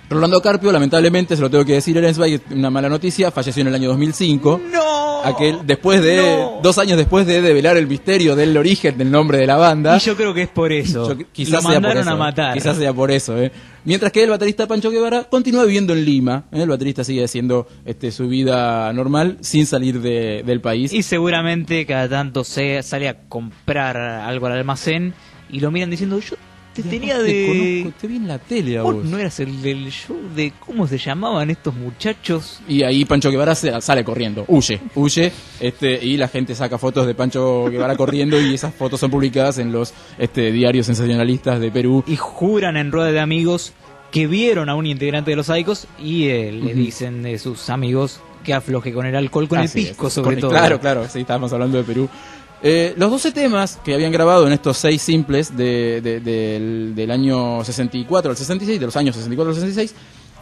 Rolando 0.09 0.41
Carpio, 0.41 0.71
lamentablemente, 0.71 1.35
se 1.35 1.43
lo 1.43 1.51
tengo 1.51 1.65
que 1.65 1.75
decir, 1.75 1.97
Ernst 1.97 2.21
una 2.53 2.71
mala 2.71 2.89
noticia, 2.89 3.31
falleció 3.31 3.63
en 3.63 3.69
el 3.69 3.75
año 3.75 3.89
2005. 3.89 4.61
¡No! 4.71 5.06
Aquel, 5.25 5.59
después 5.67 6.03
de, 6.03 6.17
No. 6.17 6.61
dos 6.63 6.79
años 6.79 6.97
después 6.99 7.27
de 7.27 7.41
develar 7.43 7.77
el 7.77 7.87
misterio 7.87 8.37
del 8.37 8.57
origen 8.57 8.97
del 8.99 9.11
nombre 9.11 9.39
de 9.39 9.47
la 9.47 9.57
banda. 9.57 9.97
Y 9.97 10.01
yo 10.01 10.17
creo 10.17 10.33
que 10.35 10.43
es 10.43 10.49
por 10.49 10.73
eso. 10.73 11.09
Yo- 11.17 11.25
quizás 11.33 11.63
lo 11.65 11.71
sea 11.71 11.81
por 11.81 11.97
eso, 11.97 12.11
a 12.11 12.17
matar. 12.17 12.55
Quizás 12.55 12.77
sea 12.77 12.93
por 12.93 13.11
eso, 13.11 13.37
¿eh? 13.39 13.51
Mientras 13.85 14.11
que 14.13 14.25
el 14.25 14.31
baterista 14.31 14.67
Pancho 14.67 14.91
Guevara 14.91 15.25
continúa 15.25 15.65
viviendo 15.65 15.93
en 15.93 16.05
Lima. 16.05 16.45
¿eh? 16.53 16.63
El 16.63 16.69
baterista 16.69 17.05
sigue 17.05 17.23
haciendo 17.25 17.69
este, 17.85 18.11
su 18.11 18.27
vida 18.29 18.93
normal 18.93 19.39
sin 19.41 19.65
salir 19.67 20.01
de- 20.01 20.43
del 20.45 20.61
país. 20.61 20.93
Y 20.93 21.03
seguramente 21.03 21.87
cada 21.87 22.09
tanto 22.09 22.43
se 22.45 22.83
sale 22.83 23.09
a 23.09 23.17
comprar 23.29 23.97
algo 23.97 24.47
al 24.47 24.53
almacén 24.55 25.15
y 25.51 25.61
lo 25.61 25.71
miran 25.71 25.91
diciendo, 25.91 26.19
yo 26.19 26.35
te 26.83 26.89
tenía 26.89 27.17
Te 27.19 27.23
de... 27.25 27.83
conozco, 27.83 27.99
te 28.01 28.07
vi 28.07 28.17
en 28.17 28.29
la 28.29 28.39
tele 28.39 28.79
a 28.79 28.83
¿Vos 28.83 29.05
no 29.05 29.19
eras 29.19 29.39
el 29.41 29.61
del 29.63 29.91
show 29.91 30.17
de 30.35 30.53
cómo 30.59 30.87
se 30.87 30.99
llamaban 30.99 31.51
estos 31.51 31.75
muchachos? 31.75 32.61
Y 32.69 32.83
ahí 32.83 33.05
Pancho 33.05 33.31
Guevara 33.31 33.55
se- 33.55 33.81
sale 33.81 34.05
corriendo, 34.05 34.45
huye, 34.49 34.81
huye, 34.95 35.33
este, 35.61 36.05
y 36.05 36.17
la 36.17 36.29
gente 36.29 36.55
saca 36.55 36.79
fotos 36.79 37.07
de 37.07 37.15
Pancho 37.15 37.65
Guevara 37.71 37.97
corriendo 37.97 38.41
y 38.41 38.55
esas 38.55 38.75
fotos 38.75 39.01
son 39.01 39.11
publicadas 39.11 39.59
en 39.59 39.73
los 39.73 39.93
este, 40.19 40.53
diarios 40.53 40.87
sensacionalistas 40.87 41.61
de 41.61 41.71
Perú. 41.71 42.05
Y 42.07 42.17
juran 42.17 42.77
en 42.77 42.93
rueda 42.93 43.11
de 43.13 43.21
amigos 43.21 43.73
que 44.11 44.27
vieron 44.27 44.69
a 44.69 44.75
un 44.77 44.87
integrante 44.87 45.31
de 45.33 45.37
los 45.37 45.47
Saicos 45.47 45.87
y 45.99 46.29
eh, 46.29 46.53
le 46.53 46.75
dicen 46.75 47.23
de 47.23 47.39
sus 47.39 47.69
amigos 47.71 48.21
que 48.45 48.55
afloje 48.55 48.93
con 48.93 49.05
el 49.05 49.17
alcohol, 49.17 49.49
con 49.49 49.59
Así 49.59 49.81
el 49.81 49.85
es. 49.87 49.91
pisco 49.91 50.09
sobre 50.09 50.37
Con- 50.37 50.43
todo. 50.43 50.51
Claro, 50.53 50.81
claro, 50.81 51.07
sí, 51.09 51.21
estábamos 51.21 51.53
hablando 51.53 51.79
de 51.79 51.85
Perú. 51.85 52.09
Eh, 52.63 52.95
los 52.97 53.11
12 53.11 53.33
temas 53.33 53.79
que 53.85 53.95
habían 53.95 54.11
grabado 54.13 54.47
en 54.47 54.53
estos 54.53 54.79
seis 54.79 55.03
simples 55.03 55.57
de- 55.57 56.01
de- 56.01 56.21
del, 56.21 56.95
del 56.95 57.11
año 57.11 57.63
64 57.65 58.31
al 58.31 58.37
66, 58.37 58.81
de 58.81 58.87
los 58.87 58.97
años 58.97 59.15
64 59.15 59.51
al 59.51 59.55
66, 59.55 59.95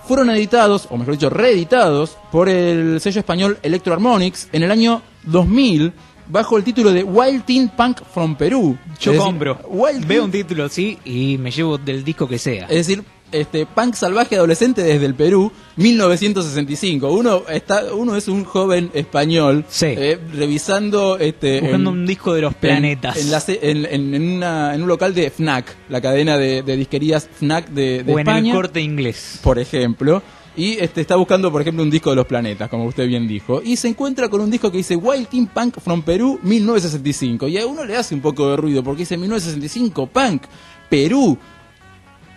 fueron 0.07 0.31
editados, 0.31 0.87
o 0.91 0.97
mejor 0.97 1.15
dicho, 1.15 1.29
reeditados 1.31 2.17
por 2.31 2.49
el 2.49 3.01
sello 3.01 3.21
español 3.21 3.59
Electro 3.63 3.93
Harmonics 3.95 4.49
en 4.53 4.63
el 4.63 4.71
año 4.71 5.03
2000 5.25 5.93
bajo 6.29 6.57
el 6.57 6.65
título 6.65 6.93
de 6.93 7.03
Wild 7.05 7.45
Teen 7.45 7.69
Punk 7.71 8.01
from 8.13 8.37
Perú. 8.37 8.77
Yo 9.01 9.13
decir, 9.13 9.25
compro. 9.25 9.59
Wild 9.69 10.07
Veo 10.07 10.23
Teen- 10.23 10.25
un 10.25 10.31
título 10.31 10.65
así 10.65 10.99
y 11.05 11.37
me 11.39 11.51
llevo 11.51 11.79
del 11.79 12.05
disco 12.05 12.29
que 12.29 12.39
sea. 12.39 12.65
Es 12.67 12.87
decir, 12.87 13.03
este, 13.33 13.67
punk 13.67 13.95
salvaje 13.95 14.37
adolescente 14.37 14.83
desde 14.83 15.07
el 15.07 15.15
Perú, 15.15 15.51
1965. 15.77 17.11
Uno 17.13 17.43
está, 17.49 17.93
uno 17.95 18.17
es 18.17 18.29
un 18.29 18.45
joven 18.45 18.91
español 18.95 19.65
Sí. 19.69 19.87
eh, 19.89 20.19
revisando, 20.33 21.19
este, 21.19 21.61
Buscando 21.61 21.91
en- 21.91 21.97
un 21.99 22.07
disco 22.07 22.33
de 22.33 22.43
los 22.43 22.55
planetas. 22.55 23.17
En, 23.61 24.15
una- 24.37 24.73
un 24.77 24.87
local 24.87 25.15
de 25.15 25.31
FNAC, 25.31 25.75
la 25.89 26.01
cadena 26.01 26.37
de, 26.39 26.63
de 26.63 26.77
disquerías 26.77 27.29
FNAC 27.39 27.69
de, 27.71 28.03
de 28.05 28.13
o 28.13 28.19
en 28.19 28.29
España, 28.29 28.51
el 28.53 28.57
corte 28.57 28.81
inglés. 28.81 29.41
por 29.43 29.59
ejemplo. 29.59 30.23
Y 30.57 30.79
este, 30.79 31.01
está 31.01 31.17
buscando, 31.17 31.51
por 31.51 31.61
ejemplo, 31.63 31.83
un 31.83 31.91
disco 31.91 32.11
de 32.11 32.17
los 32.17 32.27
planetas, 32.27 32.69
como 32.69 32.85
usted 32.85 33.09
bien 33.09 33.27
dijo. 33.27 33.61
Y 33.65 33.75
se 33.77 33.89
encuentra 33.89 34.29
con 34.29 34.41
un 34.41 34.49
disco 34.53 34.71
que 34.71 34.77
dice 34.77 34.95
Wild 34.95 35.27
Team 35.27 35.49
Punk 35.49 35.81
from 35.81 36.03
Perú 36.03 36.39
1965. 36.45 37.49
Y 37.49 37.59
a 37.59 37.67
uno 37.67 37.85
le 37.85 37.97
hace 37.97 38.15
un 38.15 38.21
poco 38.21 38.51
de 38.51 38.57
ruido 38.57 38.85
porque 38.85 39.01
dice 39.01 39.17
1965, 39.17 40.07
Punk, 40.07 40.43
Perú. 40.89 41.37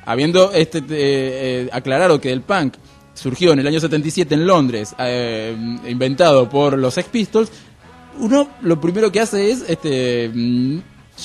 Habiendo 0.08 0.54
este, 0.54 0.78
eh, 0.78 0.86
eh, 0.90 1.70
aclarado 1.74 2.22
que 2.22 2.32
el 2.32 2.40
punk 2.40 2.76
surgió 3.14 3.52
en 3.52 3.60
el 3.60 3.68
año 3.68 3.82
77 3.82 4.36
en 4.36 4.48
Londres, 4.48 4.96
eh, 4.98 5.54
inventado 5.86 6.48
por 6.48 6.78
los 6.78 6.94
Sex 6.94 7.10
Pistols, 7.10 7.52
uno 8.18 8.48
lo 8.62 8.80
primero 8.80 9.12
que 9.12 9.20
hace 9.20 9.52
es 9.52 9.66
este 9.68 10.32
mm, 10.34 10.78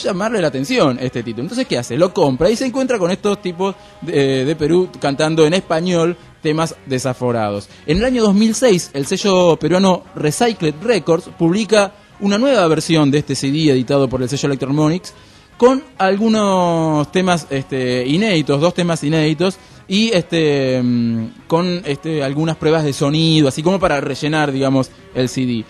llamarle 0.02 0.40
la 0.40 0.48
atención 0.48 0.98
este 1.00 1.22
título. 1.22 1.44
Entonces, 1.44 1.68
¿qué 1.68 1.78
hace? 1.78 1.96
Lo 1.96 2.12
compra 2.12 2.50
y 2.50 2.56
se 2.56 2.66
encuentra 2.66 2.98
con 2.98 3.12
estos 3.12 3.40
tipos 3.40 3.76
de, 4.00 4.44
de 4.44 4.56
Perú 4.56 4.88
cantando 4.98 5.46
en 5.46 5.54
español 5.54 6.16
temas 6.42 6.74
desaforados. 6.86 7.68
En 7.86 7.98
el 7.98 8.04
año 8.04 8.24
2006, 8.24 8.90
el 8.94 9.06
sello 9.06 9.56
peruano 9.58 10.02
Recycled 10.16 10.74
Records 10.82 11.30
publica 11.38 11.92
una 12.18 12.36
nueva 12.36 12.66
versión 12.66 13.12
de 13.12 13.18
este 13.18 13.36
CD 13.36 13.70
editado 13.70 14.08
por 14.08 14.22
el 14.22 14.28
sello 14.28 14.48
Electromonics 14.48 15.14
con 15.62 15.80
algunos 15.96 17.12
temas 17.12 17.46
este, 17.48 18.04
inéditos, 18.04 18.60
dos 18.60 18.74
temas 18.74 19.04
inéditos 19.04 19.58
y 19.86 20.10
este 20.12 20.80
mm, 20.82 21.26
con 21.46 21.82
este, 21.84 22.24
algunas 22.24 22.56
pruebas 22.56 22.82
de 22.82 22.92
sonido, 22.92 23.46
así 23.46 23.62
como 23.62 23.78
para 23.78 24.00
rellenar, 24.00 24.50
digamos, 24.50 24.90
el 25.14 25.28
CD. 25.28 25.64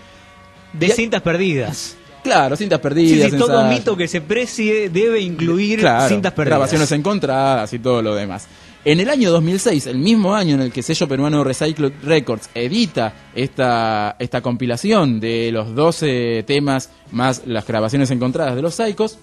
De 0.73 0.87
Y- 0.87 0.89
cintas 0.89 1.21
perdidas. 1.21 1.95
Claro, 2.23 2.55
cintas 2.55 2.79
Sí, 2.79 2.81
perdidas. 2.81 3.31
sí, 3.31 3.37
todo 3.37 3.51
ensayos. 3.53 3.79
mito 3.79 3.95
que 3.95 4.07
se 4.07 4.21
precie 4.21 4.89
debe 4.89 5.19
incluir 5.21 5.81
Claro, 5.81 6.09
cintas 6.09 6.31
perdidas. 6.33 6.57
grabaciones 6.57 6.91
encontradas 6.91 7.71
y 7.73 7.77
todo 7.77 8.01
lo 8.01 8.15
demás. 8.15 8.47
En 8.85 8.99
el 8.99 9.09
año 9.11 9.29
2006, 9.29 9.85
el 9.85 9.99
mismo 9.99 10.33
año 10.33 10.55
en 10.55 10.61
el 10.61 10.71
que 10.71 10.79
el 10.79 10.83
sello 10.85 11.07
peruano 11.07 11.43
Recycled 11.43 11.93
Records 12.03 12.49
edita 12.55 13.13
esta, 13.35 14.15
esta 14.17 14.41
compilación 14.41 15.19
de 15.19 15.51
los 15.51 15.75
12 15.75 16.43
temas 16.47 16.89
más 17.11 17.43
las 17.45 17.67
grabaciones 17.67 18.09
encontradas 18.09 18.55
de 18.55 18.61
los 18.63 18.73
Psychos, 18.73 19.19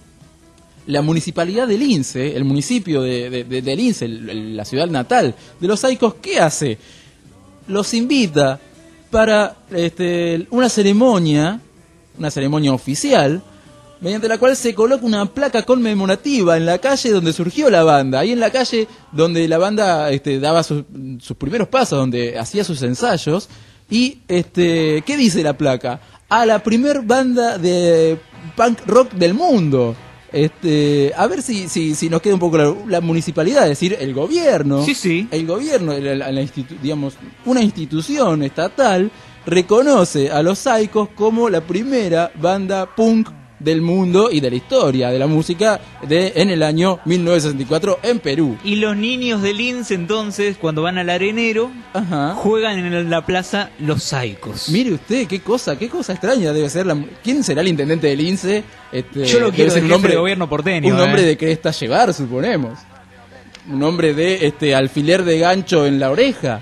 la 0.90 1.02
municipalidad 1.02 1.68
de 1.68 1.78
Lince, 1.78 2.36
el 2.36 2.44
municipio 2.44 3.02
de, 3.02 3.44
de, 3.44 3.76
Lince, 3.76 4.08
la 4.08 4.64
ciudad 4.64 4.88
natal 4.88 5.34
de 5.58 5.68
los 5.68 5.80
Psychos, 5.80 6.14
¿qué 6.20 6.40
hace? 6.40 6.78
Los 7.68 7.94
invita 7.94 8.60
para 9.10 9.56
este, 9.70 10.46
una 10.50 10.68
ceremonia, 10.68 11.60
una 12.18 12.30
ceremonia 12.30 12.72
oficial, 12.72 13.42
mediante 14.00 14.28
la 14.28 14.38
cual 14.38 14.56
se 14.56 14.74
coloca 14.74 15.04
una 15.04 15.26
placa 15.26 15.62
conmemorativa 15.62 16.56
en 16.56 16.66
la 16.66 16.78
calle 16.78 17.10
donde 17.10 17.32
surgió 17.32 17.70
la 17.70 17.82
banda, 17.82 18.20
ahí 18.20 18.32
en 18.32 18.40
la 18.40 18.50
calle 18.50 18.88
donde 19.12 19.46
la 19.46 19.58
banda 19.58 20.10
este, 20.10 20.40
daba 20.40 20.62
sus, 20.62 20.84
sus 21.20 21.36
primeros 21.36 21.68
pasos, 21.68 21.98
donde 21.98 22.38
hacía 22.38 22.64
sus 22.64 22.82
ensayos. 22.82 23.48
Y, 23.90 24.18
este, 24.28 25.02
¿qué 25.04 25.16
dice 25.16 25.42
la 25.42 25.54
placa? 25.54 26.00
A 26.28 26.46
la 26.46 26.62
primer 26.62 27.02
banda 27.02 27.58
de 27.58 28.18
punk 28.56 28.78
rock 28.86 29.12
del 29.12 29.34
mundo. 29.34 29.96
Este, 30.32 31.12
a 31.16 31.26
ver 31.26 31.42
si, 31.42 31.68
si, 31.68 31.94
si 31.94 32.08
nos 32.08 32.20
queda 32.22 32.34
un 32.34 32.40
poco 32.40 32.56
la, 32.58 32.74
la 32.86 33.00
municipalidad, 33.00 33.64
es 33.64 33.70
decir, 33.70 33.96
el 33.98 34.14
gobierno. 34.14 34.84
Sí, 34.84 34.94
sí. 34.94 35.28
El 35.30 35.46
gobierno, 35.46 35.92
la- 35.98 36.14
la- 36.14 36.32
la 36.32 36.42
institu- 36.42 36.78
digamos, 36.80 37.14
una 37.44 37.62
institución 37.62 38.42
estatal 38.42 39.10
reconoce 39.46 40.30
a 40.30 40.42
los 40.42 40.58
Psychos 40.60 41.08
como 41.14 41.48
la 41.48 41.60
primera 41.62 42.30
banda 42.40 42.86
punk 42.94 43.28
del 43.60 43.82
mundo 43.82 44.30
y 44.32 44.40
de 44.40 44.50
la 44.50 44.56
historia 44.56 45.10
de 45.10 45.18
la 45.18 45.26
música 45.26 45.80
de 46.06 46.32
en 46.36 46.50
el 46.50 46.62
año 46.62 46.98
1964 47.04 48.00
en 48.02 48.18
Perú. 48.18 48.58
Y 48.64 48.76
los 48.76 48.96
niños 48.96 49.42
de 49.42 49.54
Lince 49.54 49.94
entonces, 49.94 50.56
cuando 50.56 50.82
van 50.82 50.98
al 50.98 51.10
arenero, 51.10 51.70
Ajá. 51.92 52.34
juegan 52.34 52.78
en 52.78 53.10
la 53.10 53.24
plaza 53.24 53.70
Los 53.78 54.02
Saicos. 54.02 54.68
Mire 54.70 54.94
usted, 54.94 55.26
qué 55.26 55.40
cosa, 55.40 55.78
qué 55.78 55.88
cosa 55.88 56.12
extraña 56.12 56.52
debe 56.52 56.68
ser 56.68 56.86
la... 56.86 56.96
¿Quién 57.22 57.44
será 57.44 57.60
el 57.60 57.68
intendente 57.68 58.06
de 58.06 58.16
Lince? 58.16 58.64
Este, 58.90 59.26
Yo 59.26 59.40
lo 59.40 59.52
quiero 59.52 59.70
ser 59.70 59.82
de 59.82 59.88
jefe 59.88 60.08
de 60.08 60.16
gobierno 60.16 60.48
porteño, 60.48 60.92
Un 60.92 61.00
hombre 61.00 61.22
eh. 61.22 61.26
de 61.26 61.36
cresta 61.36 61.70
llevar, 61.70 62.12
suponemos. 62.12 62.78
Un 63.70 63.82
hombre 63.82 64.14
de 64.14 64.46
este 64.46 64.74
alfiler 64.74 65.22
de 65.22 65.38
gancho 65.38 65.86
en 65.86 66.00
la 66.00 66.10
oreja. 66.10 66.60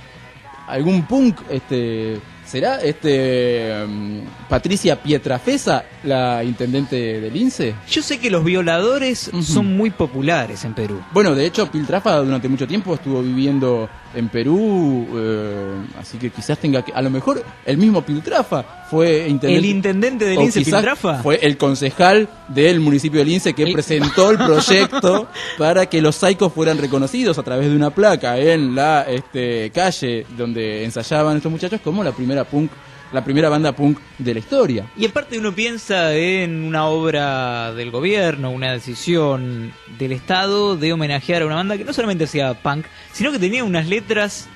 Algún 0.67 1.07
punk, 1.07 1.39
este... 1.49 2.19
¿Será 2.49 2.81
este 2.81 3.85
mm, 3.87 4.49
Patricia 4.49 5.03
Pietrafesa, 5.03 5.85
la 6.03 6.43
intendente 6.43 7.21
de 7.21 7.31
Lince? 7.31 7.75
Yo 7.91 8.01
sé 8.01 8.19
que 8.19 8.31
los 8.31 8.43
violadores 8.43 9.31
son 9.43 9.77
muy 9.77 9.91
populares 9.91 10.65
en 10.65 10.73
Perú. 10.73 10.99
Bueno, 11.13 11.35
de 11.35 11.45
hecho, 11.45 11.71
Piltrafa 11.71 12.17
durante 12.17 12.49
mucho 12.49 12.67
tiempo 12.67 12.95
estuvo 12.95 13.21
viviendo 13.21 13.91
en 14.15 14.29
Perú, 14.29 15.07
eh, 15.15 15.75
así 15.99 16.19
que 16.19 16.31
quizás 16.31 16.59
tenga 16.59 16.83
que... 16.83 16.93
A 16.93 17.03
lo 17.03 17.11
mejor 17.11 17.43
el 17.67 17.77
mismo 17.79 18.03
Piltrafa 18.03 18.87
fue 18.91 19.29
intendente... 19.29 19.59
El 19.59 19.65
intendente 19.65 20.25
de 20.25 20.37
o 20.37 20.41
Lince 20.41 20.61
quizás 20.61 20.81
Piltrafa. 20.81 21.23
Fue 21.23 21.37
el 21.43 21.57
concejal 21.57 22.29
del 22.49 22.81
municipio 22.81 23.21
de 23.21 23.27
Lince 23.27 23.55
que 23.55 23.65
El- 23.65 23.73
presentó 23.73 24.31
el 24.31 24.39
proyecto 24.39 25.29
para 25.59 25.87
que 25.87 26.01
los 26.01 26.17
Psychos 26.17 26.53
fueran 26.53 26.79
reconocidos 26.79 27.39
a 27.39 27.43
través 27.43 27.69
de 27.69 27.77
una 27.77 27.91
placa 27.91 28.39
en 28.39 28.75
la 28.75 29.03
este, 29.03 29.71
calle 29.71 30.27
donde 30.37 30.85
ensayaban 30.85 31.37
estos 31.37 31.53
muchachos 31.53 31.81
como 31.83 32.03
la 32.03 32.13
primera 32.13 32.45
punk, 32.45 32.71
la 33.13 33.25
primera 33.25 33.49
banda 33.49 33.73
punk 33.73 33.99
de 34.19 34.35
la 34.35 34.41
historia. 34.41 34.87
Y 34.97 35.07
aparte 35.07 35.39
uno 35.39 35.55
piensa 35.55 36.15
en 36.15 36.63
una 36.63 36.87
obra 36.87 37.73
del 37.75 37.91
gobierno, 37.91 38.51
una 38.51 38.73
decisión 38.73 39.73
del 39.99 40.13
Estado 40.13 40.77
de 40.77 40.93
homenajear 40.93 41.43
a 41.43 41.47
una 41.47 41.57
banda 41.57 41.77
que 41.77 41.85
no 41.85 41.93
solamente 41.93 42.25
hacía 42.25 42.55
punk, 42.55 42.87
sino 43.13 43.33
que 43.33 43.39
tenía 43.39 43.65
unas 43.65 43.89
letras 43.89 44.49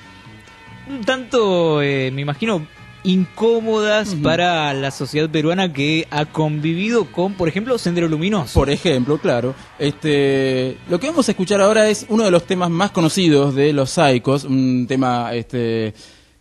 un 0.87 1.03
tanto, 1.03 1.81
eh, 1.81 2.11
me 2.11 2.21
imagino, 2.21 2.67
incómodas 3.03 4.15
para 4.15 4.73
la 4.73 4.91
sociedad 4.91 5.29
peruana 5.29 5.71
que 5.73 6.07
ha 6.09 6.25
convivido 6.25 7.05
con, 7.05 7.33
por 7.33 7.47
ejemplo, 7.47 7.77
Sendero 7.77 8.07
Luminoso. 8.07 8.53
Por 8.53 8.69
ejemplo, 8.69 9.17
claro. 9.17 9.55
Este, 9.77 10.77
lo 10.89 10.99
que 10.99 11.07
vamos 11.07 11.27
a 11.27 11.31
escuchar 11.31 11.61
ahora 11.61 11.89
es 11.89 12.05
uno 12.09 12.23
de 12.23 12.31
los 12.31 12.45
temas 12.45 12.69
más 12.69 12.91
conocidos 12.91 13.55
de 13.55 13.73
los 13.73 13.91
Psychos, 13.91 14.45
un 14.45 14.85
tema 14.87 15.33
este 15.33 15.93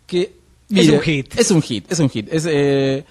que 0.07 0.42
Es 0.75 0.89
un 0.89 1.01
hit. 1.01 1.39
Es 1.39 1.51
un 1.51 1.63
hit, 1.63 1.91
es 1.91 1.99
un 1.99 2.11
hit. 2.11 2.29
Es 2.33 2.47
eh, 2.49 3.05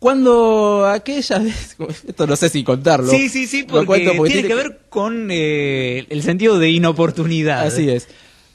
cuando 0.00 0.86
aquella 0.86 1.38
vez, 1.40 1.76
esto 2.08 2.26
no 2.26 2.34
sé 2.34 2.48
si 2.48 2.64
contarlo. 2.64 3.10
Sí, 3.10 3.28
sí, 3.28 3.46
sí, 3.46 3.64
porque, 3.64 3.86
cuento 3.86 4.12
porque 4.16 4.32
tiene 4.32 4.48
que 4.48 4.54
ver 4.54 4.80
con 4.88 5.28
eh, 5.30 6.06
el 6.08 6.22
sentido 6.22 6.58
de 6.58 6.70
inoportunidad. 6.70 7.66
Así 7.66 7.88
es. 7.88 8.08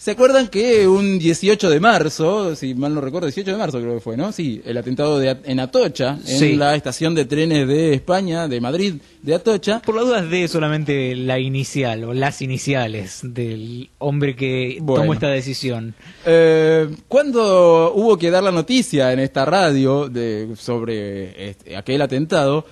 ¿Se 0.06 0.12
acuerdan 0.12 0.50
que 0.50 0.88
un 0.88 1.18
18 1.18 1.68
de 1.68 1.80
marzo, 1.80 2.56
si 2.56 2.76
mal 2.76 2.94
no 2.94 3.02
recuerdo, 3.02 3.26
18 3.26 3.54
de 3.54 3.58
marzo 3.58 3.80
creo 3.80 3.96
que 3.96 4.02
fue, 4.02 4.16
¿no? 4.16 4.32
Sí, 4.32 4.62
el 4.64 4.78
atentado 4.78 5.18
de, 5.18 5.36
en 5.46 5.60
Atocha, 5.60 6.20
en 6.28 6.40
Sí. 6.40 6.56
la 6.56 6.76
estación 6.76 7.16
de 7.16 7.26
trenes 7.26 7.68
de 7.68 7.96
España, 7.96 8.48
de 8.48 8.62
Madrid, 8.62 8.94
de 9.24 9.34
Atocha. 9.34 9.82
Por 9.84 9.96
las 9.96 10.06
dudas 10.06 10.30
de 10.30 10.48
solamente 10.48 11.16
la 11.16 11.40
inicial 11.40 12.04
o 12.04 12.14
las 12.14 12.44
iniciales 12.44 13.22
del 13.24 13.90
hombre 13.98 14.36
que 14.36 14.78
Bueno. 14.80 15.02
tomó 15.02 15.14
esta 15.16 15.30
decisión. 15.30 15.96
Eh, 16.24 16.88
cuando 17.08 17.92
hubo 17.96 18.16
que 18.20 18.30
dar 18.30 18.44
la 18.44 18.52
noticia 18.52 19.12
en 19.12 19.18
esta 19.18 19.44
radio 19.44 20.08
de, 20.08 20.50
sobre 20.56 21.50
este, 21.50 21.76
aquel 21.76 22.04
atentado, 22.04 22.64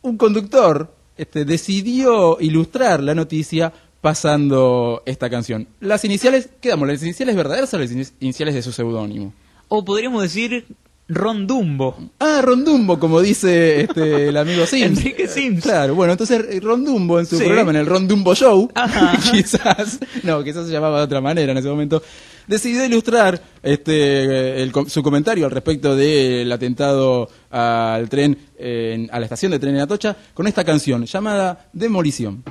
un 0.00 0.16
conductor 0.16 0.90
este, 1.18 1.44
decidió 1.44 2.38
ilustrar 2.40 3.02
la 3.02 3.14
noticia 3.14 3.70
pasando 4.08 5.02
esta 5.06 5.30
canción. 5.30 5.66
Las 5.80 6.04
iniciales, 6.04 6.50
quedamos, 6.60 6.86
las 6.86 7.02
iniciales 7.02 7.34
verdaderas 7.34 7.72
o 7.72 7.78
las 7.78 7.90
ini- 7.90 8.12
iniciales 8.20 8.54
de 8.54 8.60
su 8.60 8.70
seudónimo. 8.70 9.32
O 9.68 9.82
podríamos 9.82 10.22
decir 10.22 10.66
Rondumbo. 11.08 11.96
Ah, 12.18 12.40
Rondumbo, 12.42 12.98
como 12.98 13.22
dice 13.22 13.80
este, 13.80 14.28
el 14.28 14.36
amigo 14.36 14.66
Sims. 14.66 14.98
Enrique 14.98 15.26
Sims. 15.26 15.62
Claro, 15.62 15.94
bueno, 15.94 16.12
entonces 16.12 16.44
eh, 16.50 16.60
Rondumbo 16.60 17.18
en 17.18 17.24
su 17.24 17.38
Sí. 17.38 17.44
programa, 17.44 17.70
en 17.70 17.76
el 17.78 17.86
Rondumbo 17.86 18.34
Show, 18.34 18.70
Ajá. 18.74 19.18
quizás, 19.32 19.98
no, 20.22 20.44
quizás 20.44 20.66
se 20.66 20.72
llamaba 20.72 20.98
de 20.98 21.04
otra 21.04 21.22
manera 21.22 21.52
en 21.52 21.56
ese 21.58 21.68
momento, 21.68 22.02
decidió 22.46 22.84
ilustrar 22.84 23.40
este, 23.62 24.62
el 24.62 24.70
su 24.88 25.02
comentario 25.02 25.46
al 25.46 25.50
respecto 25.50 25.96
del 25.96 26.52
atentado 26.52 27.30
al 27.50 28.06
tren, 28.10 28.36
en- 28.58 29.08
a 29.10 29.18
la 29.18 29.24
estación 29.24 29.50
de 29.52 29.58
tren 29.58 29.74
en 29.76 29.80
Atocha, 29.80 30.14
con 30.34 30.46
esta 30.46 30.62
canción 30.62 31.06
llamada 31.06 31.68
Demolición. 31.72 32.44